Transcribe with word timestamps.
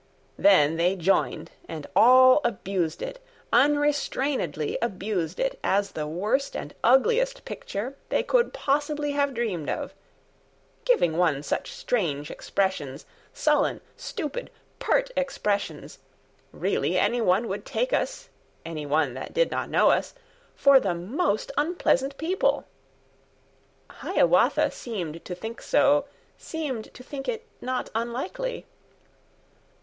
Then 0.39 0.77
they 0.77 0.95
joined 0.95 1.51
and 1.69 1.85
all 1.95 2.41
abused 2.43 3.03
it, 3.03 3.23
Unrestrainedly 3.53 4.79
abused 4.81 5.39
it, 5.39 5.59
As 5.63 5.91
the 5.91 6.07
worst 6.07 6.55
and 6.55 6.73
ugliest 6.83 7.45
picture 7.45 7.95
They 8.09 8.23
could 8.23 8.51
possibly 8.51 9.11
have 9.11 9.35
dreamed 9.35 9.69
of. 9.69 9.93
'Giving 10.85 11.17
one 11.19 11.43
such 11.43 11.71
strange 11.73 12.31
expressions— 12.31 13.05
Sullen, 13.31 13.79
stupid, 13.95 14.49
pert 14.79 15.11
expressions. 15.15 15.99
Really 16.51 16.97
any 16.97 17.21
one 17.21 17.47
would 17.47 17.63
take 17.63 17.93
us 17.93 18.29
(Any 18.65 18.87
one 18.87 19.13
that 19.13 19.35
did 19.35 19.51
not 19.51 19.69
know 19.69 19.91
us) 19.91 20.15
For 20.55 20.79
the 20.79 20.95
most 20.95 21.51
unpleasant 21.57 22.17
people!' 22.17 22.65
(Hiawatha 23.91 24.71
seemed 24.71 25.23
to 25.25 25.35
think 25.35 25.61
so, 25.61 26.05
Seemed 26.39 26.91
to 26.95 27.03
think 27.03 27.27
it 27.29 27.45
not 27.61 27.91
unlikely). 27.93 28.65